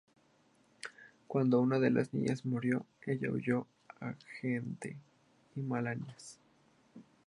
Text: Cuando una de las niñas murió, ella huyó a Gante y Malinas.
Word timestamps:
Cuando 1.27 1.61
una 1.61 1.77
de 1.77 1.91
las 1.91 2.11
niñas 2.11 2.43
murió, 2.43 2.87
ella 3.05 3.29
huyó 3.29 3.67
a 3.99 4.15
Gante 4.41 4.97
y 5.55 5.61
Malinas. 5.61 6.39